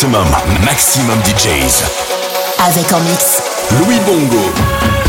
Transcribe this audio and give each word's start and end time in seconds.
Maximum, 0.00 0.28
maximum 0.64 1.18
DJs. 1.24 1.84
Avec 2.66 2.90
en 2.90 3.00
mix. 3.00 3.42
Louis 3.72 3.98
Bongo. 4.06 4.99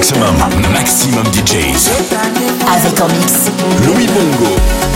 Maximum, 0.00 0.34
maximum 0.72 1.24
DJs. 1.26 1.90
Avec 2.74 2.98
en 3.02 3.08
mix. 3.08 3.50
Louis 3.84 4.06
Bongo. 4.06 4.89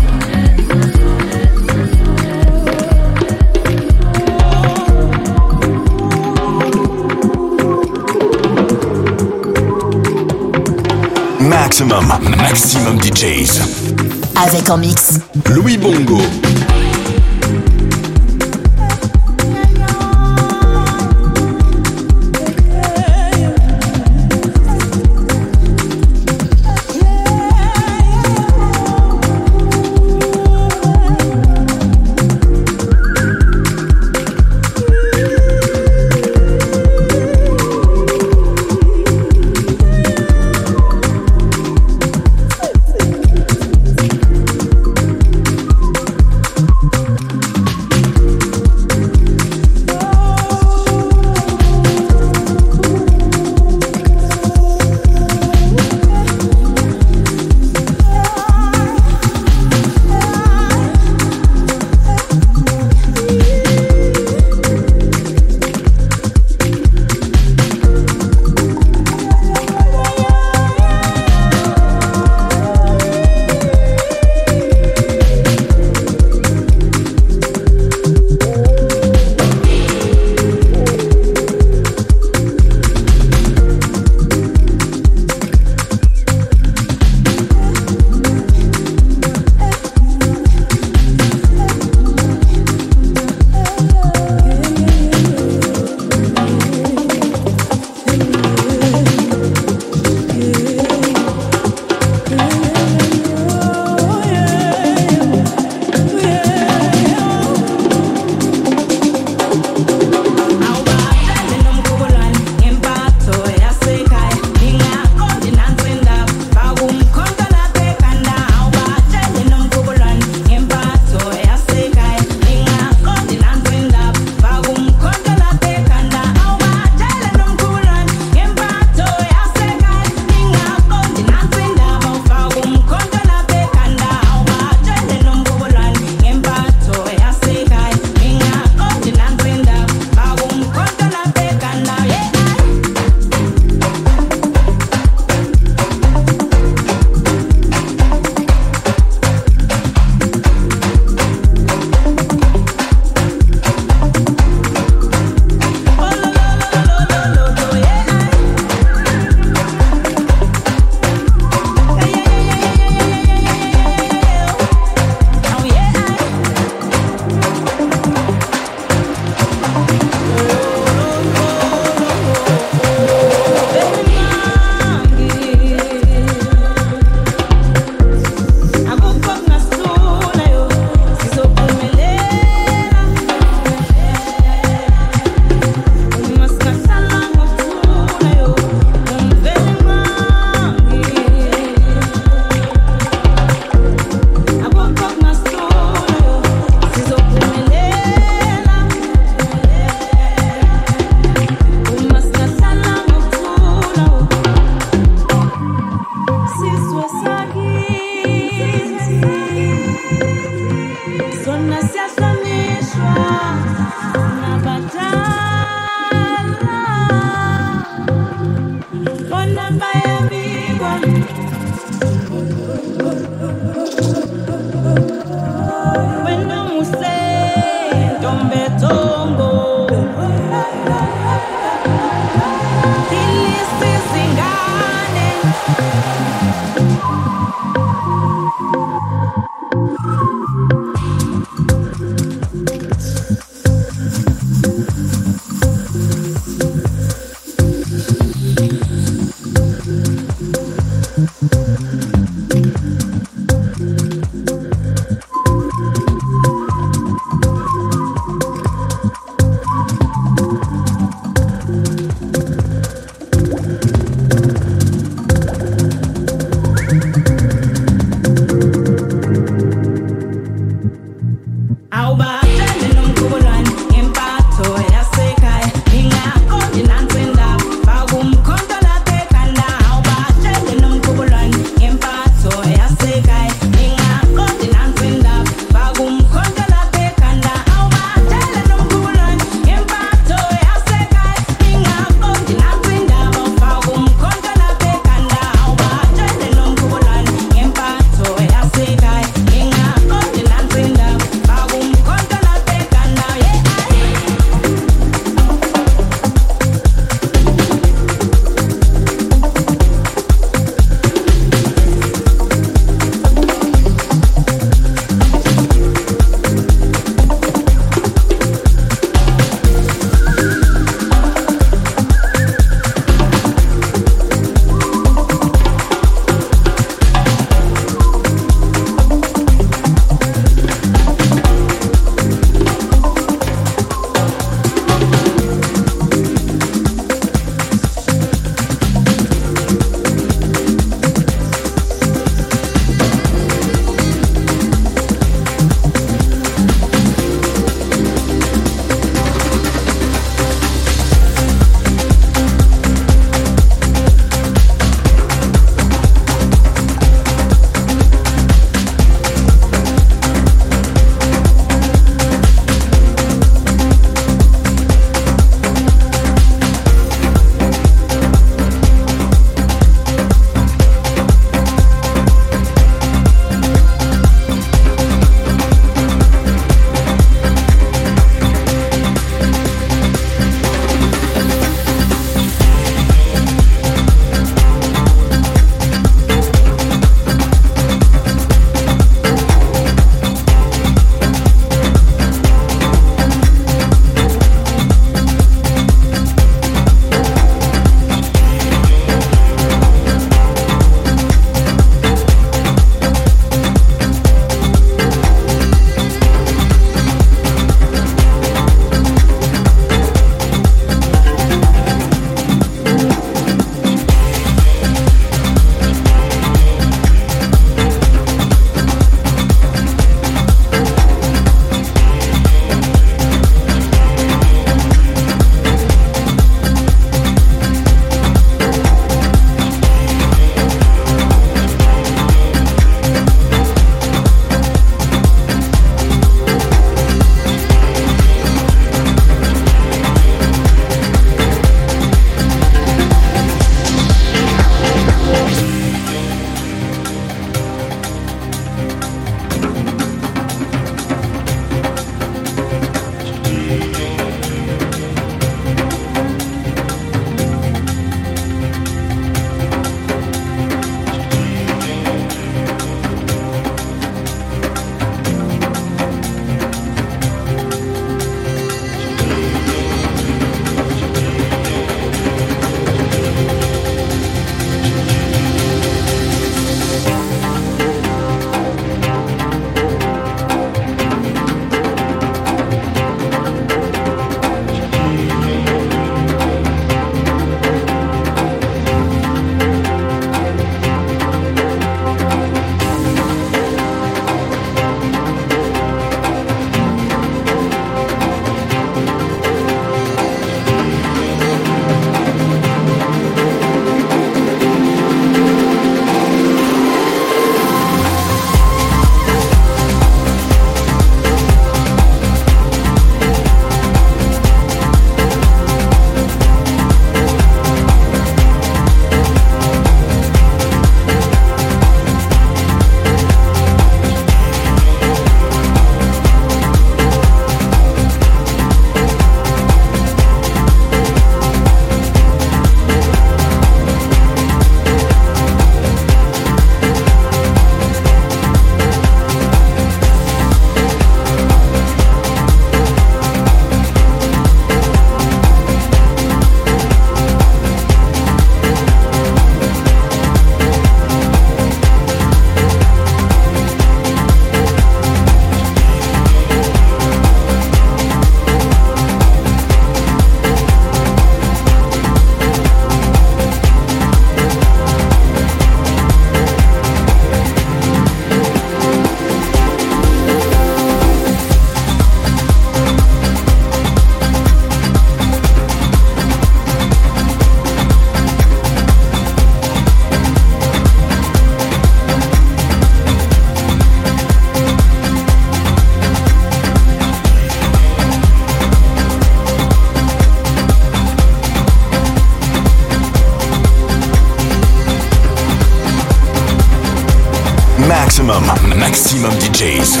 Maximum 598.90 599.30
DJs. 599.38 600.00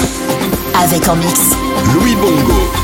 Avec 0.82 1.06
en 1.08 1.14
mix. 1.14 1.40
Louis 1.94 2.16
Bongo. 2.16 2.79